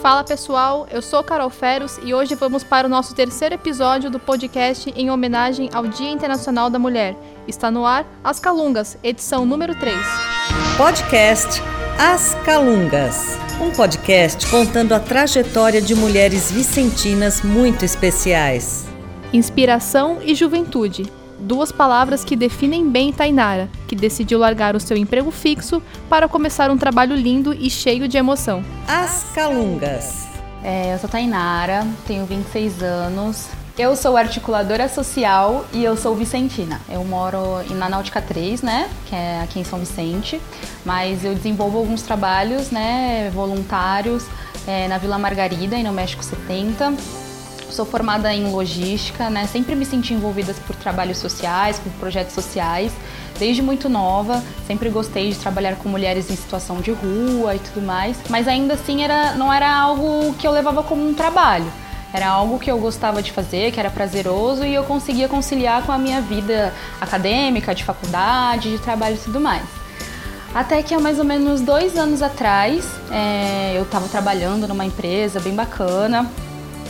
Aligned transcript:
Fala 0.00 0.24
pessoal, 0.24 0.86
eu 0.90 1.02
sou 1.02 1.22
Carol 1.22 1.50
Feros 1.50 2.00
e 2.02 2.14
hoje 2.14 2.34
vamos 2.34 2.64
para 2.64 2.86
o 2.86 2.90
nosso 2.90 3.14
terceiro 3.14 3.54
episódio 3.54 4.08
do 4.10 4.18
podcast 4.18 4.90
em 4.96 5.10
homenagem 5.10 5.68
ao 5.74 5.86
Dia 5.86 6.10
Internacional 6.10 6.70
da 6.70 6.78
Mulher. 6.78 7.14
Está 7.46 7.70
no 7.70 7.84
ar 7.84 8.06
As 8.24 8.40
Calungas, 8.40 8.96
edição 9.02 9.44
número 9.44 9.74
3. 9.74 9.94
Podcast 10.78 11.60
As 11.98 12.34
Calungas. 12.46 13.36
Um 13.60 13.70
podcast 13.72 14.50
contando 14.50 14.94
a 14.94 15.00
trajetória 15.00 15.82
de 15.82 15.94
mulheres 15.94 16.50
vicentinas 16.50 17.42
muito 17.42 17.84
especiais. 17.84 18.86
Inspiração 19.34 20.16
e 20.22 20.34
juventude. 20.34 21.19
Duas 21.40 21.72
palavras 21.72 22.22
que 22.22 22.36
definem 22.36 22.90
bem 22.90 23.12
Tainara, 23.12 23.68
que 23.88 23.96
decidiu 23.96 24.38
largar 24.38 24.76
o 24.76 24.80
seu 24.80 24.94
emprego 24.94 25.30
fixo 25.30 25.82
para 26.08 26.28
começar 26.28 26.70
um 26.70 26.76
trabalho 26.76 27.16
lindo 27.16 27.54
e 27.54 27.70
cheio 27.70 28.06
de 28.06 28.18
emoção. 28.18 28.62
As 28.86 29.24
Calungas. 29.34 30.28
É, 30.62 30.92
eu 30.92 30.98
sou 30.98 31.08
Tainara, 31.08 31.86
tenho 32.06 32.26
26 32.26 32.82
anos. 32.82 33.48
Eu 33.78 33.96
sou 33.96 34.18
articuladora 34.18 34.86
social 34.90 35.64
e 35.72 35.82
eu 35.82 35.96
sou 35.96 36.14
vicentina. 36.14 36.78
Eu 36.90 37.02
moro 37.02 37.38
na 37.70 37.88
Náutica 37.88 38.20
3, 38.20 38.60
né, 38.60 38.90
que 39.06 39.16
é 39.16 39.40
aqui 39.40 39.58
em 39.58 39.64
São 39.64 39.78
Vicente, 39.78 40.38
mas 40.84 41.24
eu 41.24 41.34
desenvolvo 41.34 41.78
alguns 41.78 42.02
trabalhos, 42.02 42.70
né, 42.70 43.30
voluntários 43.32 44.26
é, 44.66 44.86
na 44.86 44.98
Vila 44.98 45.18
Margarida 45.18 45.76
e 45.76 45.82
no 45.82 45.92
México 45.92 46.22
70 46.22 46.94
Sou 47.70 47.86
formada 47.86 48.34
em 48.34 48.50
logística, 48.50 49.30
né? 49.30 49.46
Sempre 49.46 49.74
me 49.74 49.86
senti 49.86 50.12
envolvida 50.12 50.52
por 50.66 50.74
trabalhos 50.74 51.18
sociais, 51.18 51.78
por 51.78 51.92
projetos 51.92 52.34
sociais, 52.34 52.92
desde 53.38 53.62
muito 53.62 53.88
nova. 53.88 54.42
Sempre 54.66 54.88
gostei 54.88 55.30
de 55.30 55.38
trabalhar 55.38 55.76
com 55.76 55.88
mulheres 55.88 56.30
em 56.30 56.36
situação 56.36 56.80
de 56.80 56.90
rua 56.90 57.54
e 57.54 57.58
tudo 57.60 57.80
mais. 57.80 58.16
Mas 58.28 58.48
ainda 58.48 58.74
assim 58.74 59.02
era, 59.02 59.34
não 59.34 59.52
era 59.52 59.72
algo 59.72 60.34
que 60.34 60.46
eu 60.46 60.50
levava 60.50 60.82
como 60.82 61.08
um 61.08 61.14
trabalho. 61.14 61.70
Era 62.12 62.28
algo 62.28 62.58
que 62.58 62.68
eu 62.68 62.78
gostava 62.78 63.22
de 63.22 63.30
fazer, 63.30 63.70
que 63.70 63.78
era 63.78 63.88
prazeroso 63.88 64.64
e 64.64 64.74
eu 64.74 64.82
conseguia 64.82 65.28
conciliar 65.28 65.84
com 65.84 65.92
a 65.92 65.98
minha 65.98 66.20
vida 66.20 66.74
acadêmica, 67.00 67.72
de 67.72 67.84
faculdade, 67.84 68.72
de 68.72 68.78
trabalho 68.78 69.14
e 69.14 69.18
tudo 69.18 69.40
mais. 69.40 69.62
Até 70.52 70.82
que 70.82 70.92
há 70.92 70.98
mais 70.98 71.20
ou 71.20 71.24
menos 71.24 71.60
dois 71.60 71.96
anos 71.96 72.22
atrás, 72.22 72.84
é, 73.12 73.74
eu 73.76 73.84
estava 73.84 74.08
trabalhando 74.08 74.66
numa 74.66 74.84
empresa 74.84 75.38
bem 75.38 75.54
bacana, 75.54 76.28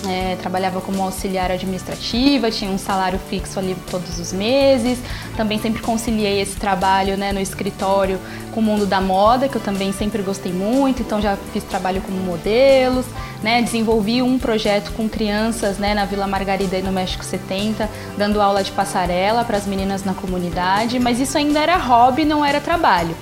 é, 0.06 0.36
trabalhava 0.36 0.80
como 0.80 1.02
auxiliar 1.02 1.50
administrativa, 1.50 2.50
tinha 2.50 2.70
um 2.70 2.78
salário 2.78 3.18
fixo 3.28 3.58
ali 3.58 3.76
todos 3.90 4.18
os 4.18 4.32
meses. 4.32 4.98
Também 5.36 5.58
sempre 5.58 5.82
conciliei 5.82 6.40
esse 6.40 6.56
trabalho 6.56 7.16
né, 7.16 7.32
no 7.32 7.40
escritório 7.40 8.18
com 8.52 8.60
o 8.60 8.62
mundo 8.62 8.86
da 8.86 9.00
moda, 9.00 9.48
que 9.48 9.56
eu 9.56 9.60
também 9.60 9.92
sempre 9.92 10.22
gostei 10.22 10.52
muito, 10.52 11.02
então 11.02 11.20
já 11.20 11.36
fiz 11.52 11.62
trabalho 11.64 12.00
como 12.02 12.18
modelos, 12.18 13.06
né, 13.42 13.62
desenvolvi 13.62 14.22
um 14.22 14.38
projeto 14.38 14.92
com 14.92 15.08
crianças 15.08 15.78
né, 15.78 15.94
na 15.94 16.04
Vila 16.04 16.26
Margarida 16.26 16.78
e 16.78 16.82
no 16.82 16.92
México 16.92 17.24
70, 17.24 17.88
dando 18.16 18.40
aula 18.40 18.62
de 18.62 18.72
passarela 18.72 19.44
para 19.44 19.56
as 19.56 19.66
meninas 19.66 20.04
na 20.04 20.14
comunidade, 20.14 20.98
mas 20.98 21.20
isso 21.20 21.38
ainda 21.38 21.60
era 21.60 21.76
hobby, 21.76 22.24
não 22.24 22.44
era 22.44 22.60
trabalho. 22.60 23.14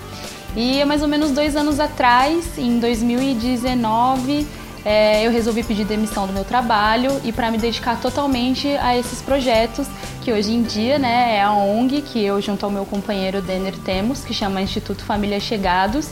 E 0.56 0.84
mais 0.84 1.02
ou 1.02 1.08
menos 1.08 1.30
dois 1.30 1.54
anos 1.54 1.78
atrás, 1.78 2.58
em 2.58 2.78
2019, 2.78 4.46
é, 4.84 5.26
eu 5.26 5.30
resolvi 5.30 5.62
pedir 5.62 5.84
demissão 5.84 6.26
do 6.26 6.32
meu 6.32 6.44
trabalho 6.44 7.20
e 7.24 7.32
para 7.32 7.50
me 7.50 7.58
dedicar 7.58 8.00
totalmente 8.00 8.68
a 8.78 8.96
esses 8.96 9.20
projetos 9.20 9.86
que 10.22 10.32
hoje 10.32 10.52
em 10.52 10.62
dia 10.62 10.98
né, 10.98 11.36
é 11.36 11.42
a 11.42 11.52
ONG 11.52 12.02
que 12.02 12.24
eu 12.24 12.40
junto 12.40 12.64
ao 12.64 12.70
meu 12.70 12.84
companheiro 12.84 13.42
Denner 13.42 13.76
temos, 13.84 14.24
que 14.24 14.32
chama 14.32 14.60
Instituto 14.60 15.04
Família 15.04 15.40
Chegados 15.40 16.10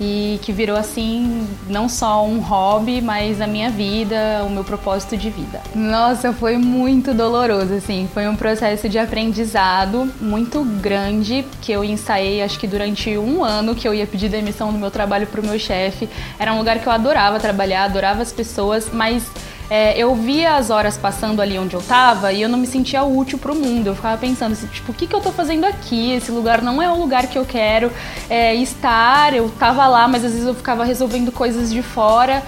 e 0.00 0.38
que 0.42 0.52
virou 0.52 0.76
assim 0.76 1.46
não 1.68 1.88
só 1.88 2.24
um 2.24 2.38
hobby, 2.40 3.00
mas 3.00 3.40
a 3.40 3.46
minha 3.46 3.70
vida, 3.70 4.44
o 4.46 4.50
meu 4.50 4.64
propósito 4.64 5.16
de 5.16 5.30
vida. 5.30 5.60
Nossa, 5.74 6.32
foi 6.32 6.56
muito 6.56 7.12
doloroso 7.12 7.74
assim, 7.74 8.08
foi 8.12 8.28
um 8.28 8.36
processo 8.36 8.88
de 8.88 8.98
aprendizado 8.98 10.10
muito 10.20 10.62
grande 10.64 11.44
que 11.60 11.72
eu 11.72 11.82
ensaiei 11.82 12.42
acho 12.42 12.58
que 12.58 12.66
durante 12.66 13.16
um 13.18 13.44
ano 13.44 13.74
que 13.74 13.86
eu 13.86 13.94
ia 13.94 14.06
pedir 14.06 14.28
demissão 14.28 14.72
do 14.72 14.78
meu 14.78 14.90
trabalho 14.90 15.26
para 15.26 15.40
o 15.40 15.44
meu 15.44 15.58
chefe. 15.58 16.08
Era 16.38 16.52
um 16.52 16.58
lugar 16.58 16.78
que 16.78 16.86
eu 16.86 16.92
adorava 16.92 17.40
trabalhar, 17.40 17.84
adorava 17.84 18.22
as 18.22 18.32
pessoas, 18.32 18.88
mas 18.92 19.30
é, 19.70 19.98
eu 19.98 20.14
via 20.14 20.56
as 20.56 20.70
horas 20.70 20.96
passando 20.96 21.42
ali 21.42 21.58
onde 21.58 21.74
eu 21.74 21.82
tava 21.82 22.32
e 22.32 22.40
eu 22.40 22.48
não 22.48 22.58
me 22.58 22.66
sentia 22.66 23.02
útil 23.02 23.38
pro 23.38 23.54
mundo. 23.54 23.88
Eu 23.88 23.94
ficava 23.94 24.16
pensando 24.16 24.52
assim, 24.52 24.66
tipo, 24.68 24.92
o 24.92 24.94
que, 24.94 25.06
que 25.06 25.14
eu 25.14 25.20
tô 25.20 25.30
fazendo 25.30 25.66
aqui? 25.66 26.12
Esse 26.12 26.30
lugar 26.30 26.62
não 26.62 26.80
é 26.80 26.90
o 26.90 26.98
lugar 26.98 27.26
que 27.26 27.36
eu 27.36 27.44
quero 27.44 27.92
é, 28.30 28.54
estar. 28.54 29.34
Eu 29.34 29.50
tava 29.58 29.86
lá, 29.86 30.08
mas 30.08 30.24
às 30.24 30.32
vezes 30.32 30.46
eu 30.46 30.54
ficava 30.54 30.84
resolvendo 30.84 31.30
coisas 31.30 31.70
de 31.70 31.82
fora. 31.82 32.42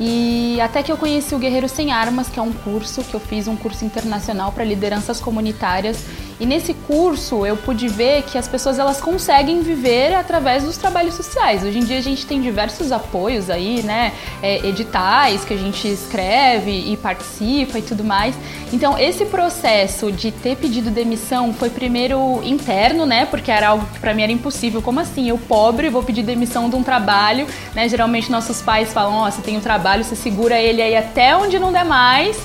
E 0.00 0.60
até 0.60 0.82
que 0.82 0.92
eu 0.92 0.96
conheci 0.96 1.34
o 1.34 1.38
Guerreiro 1.38 1.68
Sem 1.68 1.90
Armas, 1.90 2.28
que 2.28 2.38
é 2.38 2.42
um 2.42 2.52
curso 2.52 3.02
que 3.02 3.14
eu 3.14 3.20
fiz, 3.20 3.48
um 3.48 3.56
curso 3.56 3.84
internacional 3.84 4.52
para 4.52 4.62
lideranças 4.62 5.20
comunitárias. 5.20 6.04
E 6.40 6.46
nesse 6.46 6.72
curso 6.72 7.44
eu 7.44 7.56
pude 7.56 7.88
ver 7.88 8.22
que 8.22 8.38
as 8.38 8.46
pessoas 8.46 8.78
elas 8.78 9.00
conseguem 9.00 9.60
viver 9.60 10.14
através 10.14 10.62
dos 10.62 10.76
trabalhos 10.76 11.14
sociais. 11.14 11.64
Hoje 11.64 11.78
em 11.78 11.84
dia 11.84 11.98
a 11.98 12.02
gente 12.02 12.24
tem 12.26 12.40
diversos 12.40 12.92
apoios 12.92 13.50
aí, 13.50 13.82
né? 13.82 14.12
É, 14.40 14.64
editais 14.64 15.44
que 15.44 15.52
a 15.52 15.56
gente 15.56 15.88
escreve 15.88 16.70
e 16.70 16.96
participa 16.96 17.78
e 17.80 17.82
tudo 17.82 18.04
mais. 18.04 18.36
Então 18.72 18.96
esse 18.96 19.24
processo 19.24 20.12
de 20.12 20.30
ter 20.30 20.56
pedido 20.56 20.90
demissão 20.90 21.52
foi 21.52 21.70
primeiro 21.70 22.40
interno, 22.44 23.04
né? 23.04 23.26
Porque 23.26 23.50
era 23.50 23.70
algo 23.70 23.84
que 23.92 23.98
para 23.98 24.14
mim 24.14 24.22
era 24.22 24.30
impossível. 24.32 24.80
Como 24.80 25.00
assim? 25.00 25.28
Eu 25.28 25.38
pobre 25.38 25.88
vou 25.88 26.04
pedir 26.04 26.22
demissão 26.22 26.70
de 26.70 26.76
um 26.76 26.84
trabalho, 26.84 27.48
né? 27.74 27.88
Geralmente 27.88 28.30
nossos 28.30 28.62
pais 28.62 28.92
falam: 28.92 29.14
ó, 29.14 29.26
oh, 29.26 29.30
você 29.30 29.42
tem 29.42 29.56
um 29.56 29.60
trabalho, 29.60 30.04
você 30.04 30.14
segura 30.14 30.56
ele 30.56 30.80
aí 30.80 30.96
até 30.96 31.36
onde 31.36 31.58
não 31.58 31.72
der 31.72 31.84
mais 31.84 32.38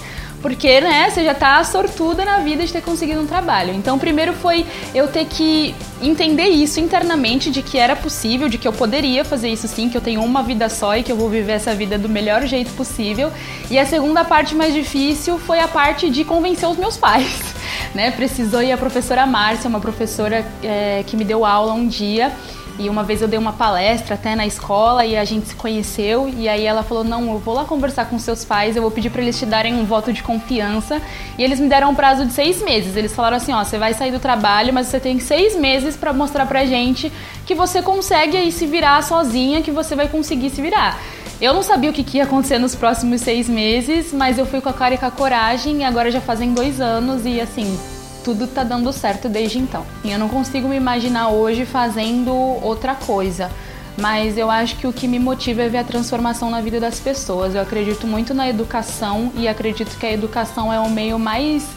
porque, 0.44 0.82
né, 0.82 1.10
você 1.10 1.24
já 1.24 1.34
tá 1.34 1.64
sortuda 1.64 2.26
na 2.26 2.40
vida 2.40 2.66
de 2.66 2.74
ter 2.74 2.82
conseguido 2.82 3.22
um 3.22 3.26
trabalho. 3.26 3.74
Então, 3.74 3.98
primeiro 3.98 4.34
foi 4.34 4.66
eu 4.94 5.08
ter 5.08 5.26
que 5.26 5.74
entender 6.02 6.50
isso 6.50 6.82
internamente, 6.82 7.50
de 7.50 7.62
que 7.64 7.78
era 7.78 7.96
possível, 7.96 8.50
de 8.50 8.58
que 8.58 8.68
eu 8.68 8.74
poderia 8.74 9.24
fazer 9.24 9.48
isso 9.48 9.70
sim, 9.70 9.88
que 9.88 9.96
eu 9.96 10.02
tenho 10.02 10.22
uma 10.22 10.44
vida 10.44 10.68
só 10.68 10.98
e 10.98 11.02
que 11.02 11.10
eu 11.10 11.16
vou 11.16 11.30
viver 11.30 11.54
essa 11.54 11.74
vida 11.74 11.98
do 11.98 12.10
melhor 12.10 12.46
jeito 12.46 12.74
possível. 12.74 13.32
E 13.72 13.80
a 13.80 13.86
segunda 13.86 14.26
parte 14.26 14.54
mais 14.54 14.74
difícil 14.74 15.40
foi 15.40 15.62
a 15.62 15.68
parte 15.68 16.10
de 16.10 16.26
convencer 16.26 16.68
os 16.68 16.78
meus 16.78 16.98
pais, 16.98 17.56
né? 17.96 18.12
Precisou 18.12 18.62
ir 18.62 18.74
a 18.74 18.78
professora 18.78 19.26
Márcia, 19.26 19.70
uma 19.70 19.80
professora 19.80 20.46
é, 20.62 21.06
que 21.08 21.16
me 21.16 21.24
deu 21.24 21.46
aula 21.46 21.72
um 21.72 21.88
dia 21.88 22.34
e 22.80 22.90
uma 22.90 23.04
vez 23.04 23.22
eu 23.22 23.28
dei 23.28 23.38
uma 23.38 23.54
palestra 23.54 24.16
até 24.16 24.36
na 24.36 24.46
escola 24.48 25.06
e 25.06 25.16
a 25.16 25.24
gente 25.24 25.50
se 25.50 25.56
conheceu 25.56 26.28
e 26.36 26.50
aí 26.50 26.66
ela 26.66 26.82
falou: 26.82 27.04
"Não, 27.04 27.32
eu 27.32 27.38
vou 27.38 27.54
lá 27.54 27.66
conversar 27.66 28.06
com 28.06 28.18
seus 28.18 28.44
pais, 28.44 28.76
eu 28.76 28.82
vou 28.82 28.90
pedir 28.90 29.10
para 29.10 29.22
eles 29.22 29.38
te 29.38 29.46
darem 29.46 29.76
um 29.76 29.86
voto 29.86 30.12
de 30.12 30.24
confiança". 30.24 31.02
E 31.38 31.44
eles 31.44 31.60
me 31.60 31.70
deram 31.70 31.92
um 31.92 31.96
prazo 31.96 32.26
de 32.26 32.34
seis 32.34 32.62
meses. 32.62 32.96
Eles 32.96 33.14
falaram 33.14 33.38
assim: 33.38 33.54
"Ó, 33.54 33.64
você 33.64 33.78
vai 33.78 33.94
sair 33.94 34.12
do 34.12 34.20
trabalho, 34.20 34.74
mas 34.74 34.88
você 34.88 35.00
tem 35.00 35.20
seis 35.20 35.56
meses 35.56 35.96
para 35.96 36.12
mostrar 36.12 36.46
pra 36.46 36.66
gente 36.66 37.12
que 37.46 37.54
você 37.54 37.82
consegue 37.82 38.38
aí 38.38 38.52
se 38.52 38.66
virar 38.66 39.04
sozinha, 39.04 39.62
que 39.62 39.72
você 39.72 39.96
vai 39.96 40.08
conseguir 40.08 40.50
se 40.50 40.62
virar". 40.62 41.00
Eu 41.40 41.54
não 41.54 41.62
sabia 41.62 41.90
o 41.90 41.94
que 41.94 42.18
ia 42.18 42.24
acontecer 42.24 42.58
nos 42.58 42.74
próximos 42.74 43.22
seis 43.22 43.50
meses, 43.50 44.14
mas 44.14 44.38
eu 44.38 44.46
fui 44.46 44.62
com 44.62 44.70
a 44.70 44.74
cara 44.74 44.96
e 44.96 44.98
com 44.98 45.06
a 45.06 45.12
coragem 45.12 45.82
e 45.82 45.84
agora 45.84 46.10
já 46.10 46.22
fazem 46.22 46.54
dois 46.54 46.80
anos 46.80 47.26
e 47.26 47.42
assim 47.42 47.78
tudo 48.24 48.48
tá 48.48 48.64
dando 48.64 48.92
certo 48.94 49.28
desde 49.28 49.60
então. 49.60 49.86
E 50.04 50.12
eu 50.12 50.20
não 50.20 50.30
consigo 50.30 50.68
me 50.68 50.76
imaginar 50.76 51.30
hoje 51.30 51.66
fazendo 51.66 52.34
outra 52.34 52.96
coisa. 52.96 53.52
Mas 53.98 54.38
eu 54.38 54.50
acho 54.50 54.76
que 54.78 54.88
o 54.88 54.94
que 54.94 55.08
me 55.08 55.20
motiva 55.20 55.62
é 55.62 55.70
ver 55.70 55.78
a 55.78 55.84
transformação 55.84 56.50
na 56.50 56.62
vida 56.62 56.80
das 56.80 57.00
pessoas. 57.00 57.54
Eu 57.54 57.62
acredito 57.62 58.08
muito 58.08 58.34
na 58.34 58.50
educação 58.50 59.32
e 59.36 59.48
acredito 59.48 59.98
que 59.98 60.06
a 60.06 60.12
educação 60.12 60.74
é 60.74 60.80
o 60.80 60.90
meio 60.90 61.20
mais 61.20 61.68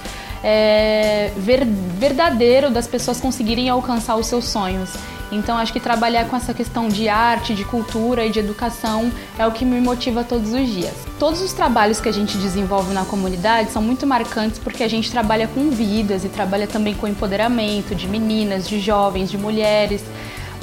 é, 0.49 1.33
ver, 1.37 1.65
verdadeiro 1.65 2.71
das 2.71 2.87
pessoas 2.87 3.21
conseguirem 3.21 3.69
alcançar 3.69 4.15
os 4.15 4.29
seus 4.29 4.45
sonhos. 4.45 4.91
Então 5.33 5.59
acho 5.59 5.73
que 5.73 5.81
trabalhar 5.81 6.29
com 6.29 6.37
essa 6.37 6.55
questão 6.55 6.87
de 6.87 7.09
arte, 7.09 7.53
de 7.53 7.65
cultura 7.65 8.25
e 8.25 8.31
de 8.31 8.39
educação 8.39 9.11
é 9.37 9.45
o 9.45 9.51
que 9.51 9.65
me 9.65 9.81
motiva 9.81 10.23
todos 10.23 10.53
os 10.53 10.69
dias. 10.69 10.95
Todos 11.19 11.43
os 11.43 11.53
trabalhos 11.53 12.01
que 12.01 12.09
a 12.09 12.13
gente 12.13 12.39
desenvolve 12.39 12.95
na 12.95 13.05
comunidade 13.05 13.73
são 13.73 13.83
muito 13.83 14.07
marcantes 14.07 14.61
porque 14.61 14.85
a 14.85 14.89
gente 14.89 15.11
trabalha 15.11 15.49
com 15.49 15.69
vidas 15.69 16.25
e 16.25 16.29
trabalha 16.29 16.69
também 16.69 16.95
com 16.95 17.09
empoderamento 17.09 17.93
de 17.93 18.07
meninas, 18.07 18.69
de 18.69 18.79
jovens, 18.79 19.29
de 19.29 19.37
mulheres. 19.37 20.05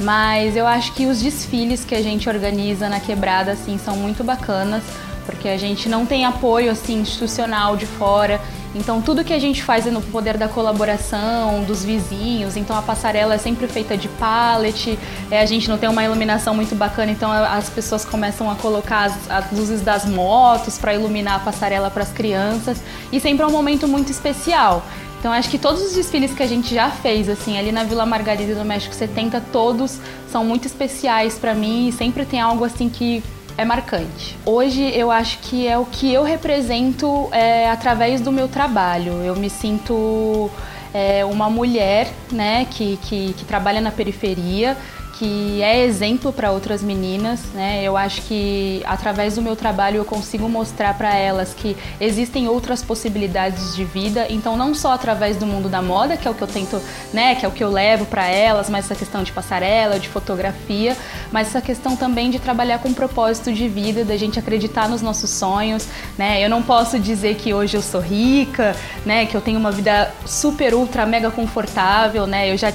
Mas 0.02 0.56
eu 0.56 0.66
acho 0.66 0.94
que 0.94 1.08
os 1.08 1.22
desfiles 1.22 1.84
que 1.84 1.94
a 1.94 2.02
gente 2.02 2.30
organiza 2.30 2.88
na 2.88 3.02
quebrada 3.02 3.52
assim 3.52 3.78
são 3.78 3.98
muito 3.98 4.24
bacanas, 4.24 4.82
porque 5.26 5.50
a 5.50 5.58
gente 5.58 5.90
não 5.90 6.06
tem 6.06 6.24
apoio 6.24 6.72
assim 6.72 7.02
institucional 7.02 7.76
de 7.76 7.86
fora. 7.86 8.40
Então 8.76 9.02
tudo 9.02 9.24
que 9.24 9.34
a 9.34 9.40
gente 9.40 9.64
faz 9.64 9.86
é 9.86 9.92
no 9.92 10.02
poder 10.02 10.38
da 10.38 10.48
colaboração, 10.48 11.64
dos 11.64 11.84
vizinhos. 11.84 12.58
Então 12.58 12.76
a 12.78 12.82
passarela 12.82 13.36
é 13.36 13.38
sempre 13.38 13.68
feita 13.68 13.96
de 13.96 14.08
pallet, 14.08 14.98
é, 15.30 15.42
a 15.42 15.46
gente 15.46 15.70
não 15.70 15.78
tem 15.78 15.88
uma 15.90 16.04
iluminação 16.04 16.56
muito 16.56 16.76
bacana, 16.76 17.12
então 17.12 17.32
as 17.32 17.70
pessoas 17.70 18.04
começam 18.04 18.50
a 18.50 18.56
colocar 18.56 19.06
as, 19.06 19.30
as 19.30 19.52
luzes 19.52 19.82
das 19.82 20.06
motos 20.06 20.78
para 20.78 20.94
iluminar 20.94 21.36
a 21.36 21.40
passarela 21.40 21.92
para 21.92 22.04
as 22.04 22.12
crianças. 22.12 22.82
E 23.12 23.20
sempre 23.20 23.44
é 23.44 23.48
um 23.48 23.52
momento 23.52 23.88
muito 23.88 24.12
especial. 24.12 24.84
Então 25.20 25.32
acho 25.32 25.50
que 25.50 25.58
todos 25.58 25.82
os 25.82 25.94
desfiles 25.94 26.34
que 26.34 26.44
a 26.44 26.48
gente 26.48 26.76
já 26.76 26.90
fez, 26.90 27.30
assim, 27.30 27.58
ali 27.58 27.72
na 27.72 27.86
Vila 27.86 28.06
Margarida 28.06 28.56
do 28.56 28.66
México 28.66 28.94
70, 28.94 29.40
todos 29.54 29.98
são 30.30 30.44
muito 30.44 30.66
especiais 30.66 31.40
para 31.40 31.54
mim 31.54 31.88
e 31.88 31.94
sempre 31.94 32.26
tem 32.26 32.42
algo 32.42 32.66
assim 32.66 32.90
que 32.90 33.24
é 33.58 33.66
marcante. 33.66 34.38
Hoje 34.46 34.84
eu 34.96 35.12
acho 35.12 35.40
que 35.40 35.68
é 35.68 35.78
o 35.78 35.86
que 35.86 36.12
eu 36.12 36.24
represento 36.24 37.30
é, 37.32 37.70
através 37.70 38.22
do 38.22 38.32
meu 38.32 38.48
trabalho. 38.48 39.14
Eu 39.24 39.36
me 39.36 39.50
sinto 39.50 40.50
é, 40.94 41.24
uma 41.26 41.50
mulher 41.50 42.12
né, 42.32 42.66
que, 42.70 42.98
que, 43.04 43.34
que 43.34 43.46
trabalha 43.46 43.82
na 43.82 43.92
periferia, 43.92 44.78
que 45.14 45.62
é 45.62 45.84
exemplo 45.84 46.34
para 46.34 46.52
outras 46.52 46.82
meninas, 46.82 47.40
né? 47.54 47.84
Eu 47.84 47.96
acho 47.96 48.22
que 48.24 48.82
através 48.86 49.36
do 49.36 49.42
meu 49.42 49.56
trabalho 49.56 49.98
eu 49.98 50.06
consigo 50.06 50.50
mostrar 50.50 50.96
para 50.96 51.16
elas 51.16 51.54
que 51.54 51.78
existem 52.00 52.48
outras 52.48 52.82
possibilidades 52.82 53.76
de 53.76 53.86
vida. 53.86 54.26
Então 54.30 54.58
não 54.58 54.74
só 54.74 54.92
através 54.92 55.38
do 55.38 55.46
mundo 55.46 55.70
da 55.70 55.82
moda, 55.82 56.18
que 56.18 56.28
é 56.28 56.32
o 56.32 56.34
que 56.34 56.42
eu 56.42 56.48
tento, 56.48 56.82
né, 57.14 57.36
que 57.36 57.46
é 57.46 57.48
o 57.48 57.52
que 57.52 57.64
eu 57.64 57.70
levo 57.70 58.06
para 58.06 58.28
elas, 58.28 58.70
mas 58.70 58.86
essa 58.86 58.96
questão 58.96 59.24
de 59.24 59.32
passarela, 59.32 60.00
de 60.00 60.10
fotografia, 60.10 60.98
mas 61.32 61.48
essa 61.48 61.62
questão 61.62 61.96
também 61.96 62.32
de 62.32 62.40
trabalhar 62.40 62.80
com 62.80 62.92
propósito 62.92 63.54
de 63.54 63.68
vida, 63.68 64.04
da 64.04 64.18
gente 64.18 64.40
acreditar 64.40 64.90
nos 64.90 65.02
nossos 65.02 65.30
sonhos, 65.30 65.88
né? 66.18 66.44
Eu 66.44 66.50
não 66.50 66.64
posso 66.64 67.00
dizer 67.00 67.36
que 67.36 67.54
hoje 67.54 67.78
eu 67.78 67.82
sou 67.82 68.02
rica, 68.02 68.76
né, 69.06 69.28
que 69.28 69.36
eu 69.36 69.42
tenho 69.42 69.60
uma 69.60 69.72
vida 69.72 70.12
super 70.26 70.74
ultra 70.74 71.06
mega 71.06 71.30
confortável, 71.30 72.26
né? 72.26 72.52
Eu 72.52 72.58
já 72.58 72.74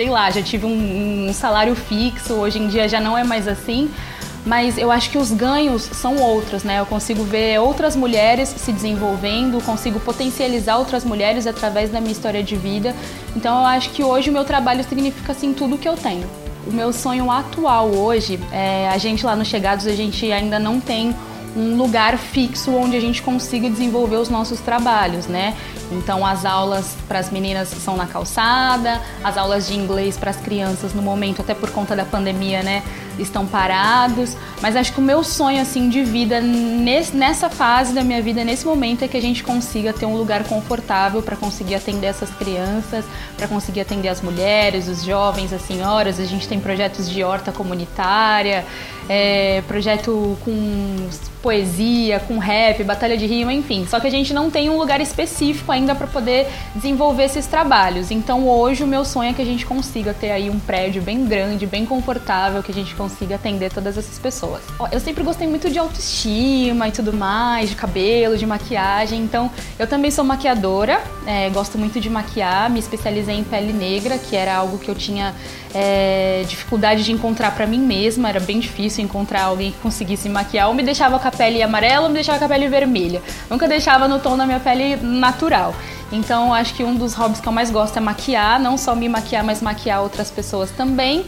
sei 0.00 0.08
lá, 0.08 0.30
já 0.30 0.40
tive 0.40 0.64
um, 0.64 1.28
um 1.28 1.32
salário 1.34 1.74
fixo, 1.74 2.32
hoje 2.32 2.58
em 2.58 2.68
dia 2.68 2.88
já 2.88 2.98
não 2.98 3.18
é 3.18 3.22
mais 3.22 3.46
assim, 3.46 3.90
mas 4.46 4.78
eu 4.78 4.90
acho 4.90 5.10
que 5.10 5.18
os 5.18 5.30
ganhos 5.30 5.82
são 5.82 6.16
outros, 6.16 6.64
né? 6.64 6.80
Eu 6.80 6.86
consigo 6.86 7.22
ver 7.22 7.60
outras 7.60 7.94
mulheres 7.94 8.48
se 8.48 8.72
desenvolvendo, 8.72 9.62
consigo 9.62 10.00
potencializar 10.00 10.78
outras 10.78 11.04
mulheres 11.04 11.46
através 11.46 11.90
da 11.90 12.00
minha 12.00 12.12
história 12.12 12.42
de 12.42 12.56
vida. 12.56 12.96
Então 13.36 13.58
eu 13.58 13.66
acho 13.66 13.90
que 13.90 14.02
hoje 14.02 14.30
o 14.30 14.32
meu 14.32 14.42
trabalho 14.42 14.82
significa 14.84 15.32
assim 15.32 15.52
tudo 15.52 15.76
que 15.76 15.86
eu 15.86 15.98
tenho. 15.98 16.26
O 16.66 16.72
meu 16.72 16.94
sonho 16.94 17.30
atual 17.30 17.90
hoje, 17.90 18.40
é, 18.50 18.88
a 18.88 18.96
gente 18.96 19.26
lá 19.26 19.36
no 19.36 19.44
Chegados, 19.44 19.86
a 19.86 19.92
gente 19.92 20.32
ainda 20.32 20.58
não 20.58 20.80
tem 20.80 21.14
um 21.56 21.76
lugar 21.76 22.16
fixo 22.16 22.72
onde 22.72 22.96
a 22.96 23.00
gente 23.00 23.22
consiga 23.22 23.68
desenvolver 23.68 24.16
os 24.16 24.28
nossos 24.28 24.60
trabalhos, 24.60 25.26
né? 25.26 25.56
Então 25.90 26.24
as 26.24 26.44
aulas 26.44 26.96
para 27.08 27.18
as 27.18 27.30
meninas 27.30 27.68
são 27.68 27.96
na 27.96 28.06
calçada, 28.06 29.00
as 29.24 29.36
aulas 29.36 29.66
de 29.66 29.74
inglês 29.74 30.16
para 30.16 30.30
as 30.30 30.36
crianças 30.36 30.94
no 30.94 31.02
momento, 31.02 31.40
até 31.40 31.54
por 31.54 31.70
conta 31.70 31.96
da 31.96 32.04
pandemia, 32.04 32.62
né, 32.62 32.82
estão 33.18 33.44
parados. 33.44 34.36
Mas 34.62 34.76
acho 34.76 34.92
que 34.92 35.00
o 35.00 35.02
meu 35.02 35.24
sonho 35.24 35.60
assim 35.60 35.88
de 35.88 36.04
vida 36.04 36.40
nesse, 36.40 37.16
nessa 37.16 37.50
fase 37.50 37.92
da 37.92 38.02
minha 38.04 38.22
vida, 38.22 38.44
nesse 38.44 38.64
momento, 38.64 39.04
é 39.04 39.08
que 39.08 39.16
a 39.16 39.22
gente 39.22 39.42
consiga 39.42 39.92
ter 39.92 40.06
um 40.06 40.16
lugar 40.16 40.44
confortável 40.44 41.22
para 41.22 41.36
conseguir 41.36 41.74
atender 41.74 42.06
essas 42.06 42.30
crianças, 42.30 43.04
para 43.36 43.48
conseguir 43.48 43.80
atender 43.80 44.08
as 44.08 44.20
mulheres, 44.20 44.86
os 44.86 45.02
jovens, 45.02 45.52
as 45.52 45.62
senhoras. 45.62 46.20
A 46.20 46.24
gente 46.24 46.46
tem 46.46 46.60
projetos 46.60 47.10
de 47.10 47.24
horta 47.24 47.50
comunitária, 47.50 48.64
é, 49.08 49.62
projeto 49.66 50.38
com 50.44 51.08
poesia, 51.42 52.20
com 52.20 52.38
rap, 52.38 52.82
batalha 52.84 53.16
de 53.16 53.26
rima, 53.26 53.52
enfim. 53.52 53.86
Só 53.88 53.98
que 53.98 54.06
a 54.06 54.10
gente 54.10 54.32
não 54.32 54.50
tem 54.50 54.70
um 54.70 54.76
lugar 54.76 55.00
específico 55.00 55.70
ainda 55.72 55.94
para 55.94 56.06
poder 56.06 56.46
desenvolver 56.74 57.24
esses 57.24 57.46
trabalhos. 57.46 58.10
Então 58.10 58.48
hoje 58.48 58.84
o 58.84 58.86
meu 58.86 59.04
sonho 59.04 59.30
é 59.30 59.32
que 59.32 59.42
a 59.42 59.44
gente 59.44 59.64
consiga 59.64 60.14
ter 60.14 60.30
aí 60.30 60.50
um 60.50 60.58
prédio 60.58 61.02
bem 61.02 61.24
grande, 61.24 61.66
bem 61.66 61.86
confortável, 61.86 62.62
que 62.62 62.70
a 62.70 62.74
gente 62.74 62.94
consiga 62.94 63.36
atender 63.36 63.72
todas 63.72 63.96
essas 63.96 64.18
pessoas. 64.18 64.62
Eu 64.92 65.00
sempre 65.00 65.22
gostei 65.22 65.46
muito 65.46 65.70
de 65.70 65.78
autoestima 65.78 66.88
e 66.88 66.92
tudo 66.92 67.12
mais, 67.12 67.70
de 67.70 67.76
cabelo, 67.76 68.36
de 68.36 68.46
maquiagem. 68.46 69.20
Então 69.20 69.50
eu 69.78 69.86
também 69.86 70.10
sou 70.10 70.24
maquiadora, 70.24 71.02
é, 71.26 71.48
gosto 71.50 71.78
muito 71.78 72.00
de 72.00 72.10
maquiar, 72.10 72.70
me 72.70 72.78
especializei 72.78 73.36
em 73.36 73.44
pele 73.44 73.72
negra, 73.72 74.18
que 74.18 74.36
era 74.36 74.54
algo 74.54 74.78
que 74.78 74.88
eu 74.88 74.94
tinha 74.94 75.34
é, 75.74 76.44
dificuldade 76.48 77.04
de 77.04 77.12
encontrar 77.12 77.54
para 77.54 77.66
mim 77.66 77.78
mesma, 77.78 78.28
era 78.28 78.40
bem 78.40 78.58
difícil 78.58 79.04
encontrar 79.04 79.44
alguém 79.44 79.70
que 79.70 79.78
conseguisse 79.78 80.28
maquiar 80.28 80.68
ou 80.68 80.74
me 80.74 80.82
deixava 80.82 81.18
a 81.30 81.36
pele 81.36 81.62
amarela 81.62 82.02
ou 82.02 82.08
me 82.08 82.14
deixava 82.14 82.38
com 82.38 82.44
a 82.44 82.48
pele 82.48 82.68
vermelha. 82.68 83.22
Nunca 83.48 83.66
deixava 83.66 84.06
no 84.06 84.18
tom 84.18 84.36
da 84.36 84.44
minha 84.44 84.60
pele 84.60 84.96
natural. 84.96 85.74
Então, 86.12 86.52
acho 86.52 86.74
que 86.74 86.82
um 86.82 86.94
dos 86.94 87.14
hobbies 87.14 87.40
que 87.40 87.48
eu 87.48 87.52
mais 87.52 87.70
gosto 87.70 87.96
é 87.96 88.00
maquiar, 88.00 88.60
não 88.60 88.76
só 88.76 88.94
me 88.94 89.08
maquiar, 89.08 89.44
mas 89.44 89.62
maquiar 89.62 90.02
outras 90.02 90.30
pessoas 90.30 90.70
também. 90.70 91.24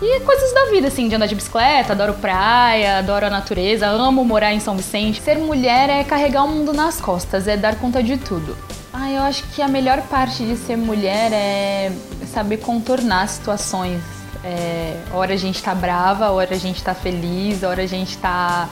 E 0.00 0.20
coisas 0.20 0.52
da 0.52 0.66
vida, 0.66 0.88
assim, 0.88 1.08
de 1.08 1.14
andar 1.14 1.26
de 1.26 1.34
bicicleta, 1.34 1.94
adoro 1.94 2.12
praia, 2.14 2.98
adoro 2.98 3.26
a 3.26 3.30
natureza, 3.30 3.86
amo 3.86 4.24
morar 4.24 4.52
em 4.52 4.60
São 4.60 4.76
Vicente. 4.76 5.22
Ser 5.22 5.38
mulher 5.38 5.88
é 5.88 6.04
carregar 6.04 6.44
o 6.44 6.48
mundo 6.48 6.74
nas 6.74 7.00
costas, 7.00 7.48
é 7.48 7.56
dar 7.56 7.76
conta 7.76 8.02
de 8.02 8.18
tudo. 8.18 8.54
Ah, 8.92 9.10
eu 9.10 9.22
acho 9.22 9.42
que 9.54 9.62
a 9.62 9.68
melhor 9.68 10.02
parte 10.02 10.44
de 10.44 10.56
ser 10.56 10.76
mulher 10.76 11.32
é 11.32 11.92
saber 12.26 12.58
contornar 12.58 13.26
situações. 13.28 14.02
É, 14.44 14.96
hora 15.12 15.32
a 15.32 15.36
gente 15.36 15.62
tá 15.62 15.74
brava, 15.74 16.30
hora 16.30 16.54
a 16.54 16.58
gente 16.58 16.82
tá 16.82 16.94
feliz, 16.94 17.62
hora 17.62 17.82
a 17.82 17.86
gente 17.86 18.16
tá 18.18 18.68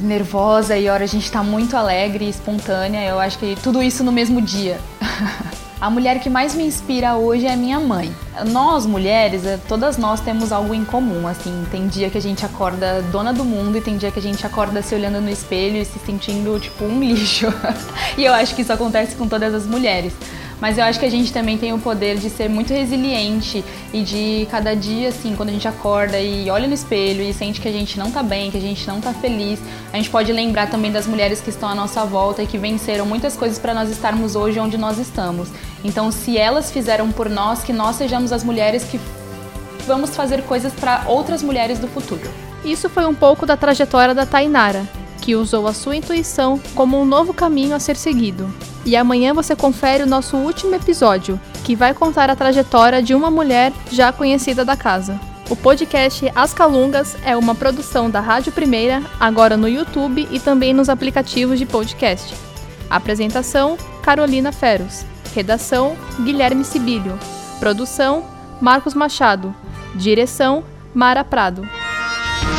nervosa 0.00 0.76
e 0.76 0.88
hora 0.88 1.04
a 1.04 1.06
gente 1.06 1.30
tá 1.30 1.42
muito 1.42 1.76
alegre 1.76 2.24
e 2.24 2.28
espontânea. 2.28 3.06
Eu 3.08 3.18
acho 3.18 3.38
que 3.38 3.56
tudo 3.62 3.82
isso 3.82 4.02
no 4.02 4.12
mesmo 4.12 4.40
dia. 4.40 4.78
a 5.80 5.90
mulher 5.90 6.20
que 6.20 6.30
mais 6.30 6.54
me 6.54 6.64
inspira 6.64 7.14
hoje 7.16 7.46
é 7.46 7.54
minha 7.56 7.78
mãe. 7.78 8.14
Nós 8.46 8.86
mulheres, 8.86 9.44
é, 9.44 9.58
todas 9.68 9.96
nós 9.96 10.20
temos 10.20 10.52
algo 10.52 10.74
em 10.74 10.84
comum, 10.84 11.28
assim, 11.28 11.64
tem 11.70 11.86
dia 11.86 12.10
que 12.10 12.18
a 12.18 12.22
gente 12.22 12.44
acorda 12.44 13.02
dona 13.12 13.32
do 13.32 13.44
mundo 13.44 13.76
e 13.76 13.80
tem 13.80 13.96
dia 13.96 14.10
que 14.10 14.18
a 14.18 14.22
gente 14.22 14.46
acorda 14.46 14.82
se 14.82 14.94
olhando 14.94 15.20
no 15.20 15.30
espelho 15.30 15.76
e 15.76 15.84
se 15.84 15.98
sentindo 15.98 16.58
tipo 16.58 16.84
um 16.84 17.00
lixo. 17.00 17.52
e 18.16 18.24
eu 18.24 18.32
acho 18.32 18.54
que 18.54 18.62
isso 18.62 18.72
acontece 18.72 19.14
com 19.16 19.28
todas 19.28 19.54
as 19.54 19.66
mulheres. 19.66 20.12
Mas 20.64 20.78
eu 20.78 20.84
acho 20.84 20.98
que 20.98 21.04
a 21.04 21.10
gente 21.10 21.30
também 21.30 21.58
tem 21.58 21.74
o 21.74 21.78
poder 21.78 22.16
de 22.16 22.30
ser 22.30 22.48
muito 22.48 22.72
resiliente 22.72 23.62
e 23.92 24.00
de 24.00 24.48
cada 24.50 24.74
dia, 24.74 25.10
assim, 25.10 25.36
quando 25.36 25.50
a 25.50 25.52
gente 25.52 25.68
acorda 25.68 26.18
e 26.18 26.48
olha 26.48 26.66
no 26.66 26.72
espelho 26.72 27.22
e 27.22 27.34
sente 27.34 27.60
que 27.60 27.68
a 27.68 27.70
gente 27.70 27.98
não 27.98 28.10
tá 28.10 28.22
bem, 28.22 28.50
que 28.50 28.56
a 28.56 28.60
gente 28.62 28.88
não 28.88 28.98
tá 28.98 29.12
feliz, 29.12 29.60
a 29.92 29.98
gente 29.98 30.08
pode 30.08 30.32
lembrar 30.32 30.70
também 30.70 30.90
das 30.90 31.06
mulheres 31.06 31.42
que 31.42 31.50
estão 31.50 31.68
à 31.68 31.74
nossa 31.74 32.06
volta 32.06 32.42
e 32.42 32.46
que 32.46 32.56
venceram 32.56 33.04
muitas 33.04 33.36
coisas 33.36 33.58
para 33.58 33.74
nós 33.74 33.90
estarmos 33.90 34.36
hoje 34.36 34.58
onde 34.58 34.78
nós 34.78 34.96
estamos. 34.96 35.50
Então, 35.84 36.10
se 36.10 36.38
elas 36.38 36.70
fizeram 36.70 37.12
por 37.12 37.28
nós, 37.28 37.62
que 37.62 37.70
nós 37.74 37.96
sejamos 37.96 38.32
as 38.32 38.42
mulheres 38.42 38.84
que 38.84 38.98
vamos 39.86 40.16
fazer 40.16 40.44
coisas 40.44 40.72
para 40.72 41.04
outras 41.08 41.42
mulheres 41.42 41.78
do 41.78 41.88
futuro. 41.88 42.22
Isso 42.64 42.88
foi 42.88 43.04
um 43.04 43.14
pouco 43.14 43.44
da 43.44 43.54
trajetória 43.54 44.14
da 44.14 44.24
Tainara, 44.24 44.88
que 45.24 45.34
usou 45.34 45.66
a 45.66 45.72
sua 45.72 45.96
intuição 45.96 46.60
como 46.74 47.00
um 47.00 47.04
novo 47.04 47.32
caminho 47.32 47.74
a 47.74 47.80
ser 47.80 47.96
seguido. 47.96 48.52
E 48.84 48.94
amanhã 48.94 49.32
você 49.32 49.56
confere 49.56 50.02
o 50.02 50.06
nosso 50.06 50.36
último 50.36 50.74
episódio, 50.74 51.40
que 51.64 51.74
vai 51.74 51.94
contar 51.94 52.28
a 52.28 52.36
trajetória 52.36 53.02
de 53.02 53.14
uma 53.14 53.30
mulher 53.30 53.72
já 53.90 54.12
conhecida 54.12 54.66
da 54.66 54.76
casa. 54.76 55.18
O 55.48 55.56
podcast 55.56 56.30
As 56.34 56.52
Calungas 56.52 57.16
é 57.24 57.34
uma 57.34 57.54
produção 57.54 58.10
da 58.10 58.20
Rádio 58.20 58.52
Primeira, 58.52 59.02
agora 59.18 59.56
no 59.56 59.66
YouTube 59.66 60.28
e 60.30 60.38
também 60.38 60.74
nos 60.74 60.90
aplicativos 60.90 61.58
de 61.58 61.64
podcast. 61.64 62.34
Apresentação: 62.90 63.78
Carolina 64.02 64.52
Feros. 64.52 65.06
Redação: 65.34 65.96
Guilherme 66.22 66.64
Sibílio. 66.64 67.18
Produção: 67.58 68.24
Marcos 68.60 68.92
Machado. 68.92 69.54
Direção: 69.94 70.62
Mara 70.92 71.24
Prado. 71.24 71.66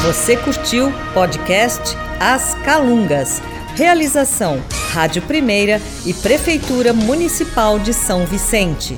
Você 0.04 0.36
curtiu 0.36 0.92
podcast 1.13 1.96
As 2.19 2.55
Calungas? 2.63 3.41
Realização 3.75 4.62
Rádio 4.91 5.22
Primeira 5.24 5.81
e 6.05 6.13
Prefeitura 6.13 6.93
Municipal 6.93 7.77
de 7.77 7.93
São 7.93 8.25
Vicente. 8.25 8.98